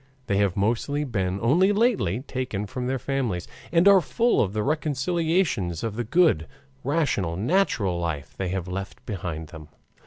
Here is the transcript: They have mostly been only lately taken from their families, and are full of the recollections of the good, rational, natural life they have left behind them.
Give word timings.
They 0.25 0.37
have 0.37 0.57
mostly 0.57 1.03
been 1.03 1.37
only 1.43 1.71
lately 1.71 2.21
taken 2.21 2.65
from 2.65 2.87
their 2.87 2.97
families, 2.97 3.47
and 3.71 3.87
are 3.87 4.01
full 4.01 4.41
of 4.41 4.51
the 4.51 4.63
recollections 4.63 5.83
of 5.83 5.95
the 5.95 6.03
good, 6.03 6.47
rational, 6.83 7.37
natural 7.37 7.99
life 7.99 8.33
they 8.35 8.49
have 8.49 8.67
left 8.67 9.05
behind 9.05 9.49
them. 9.49 9.67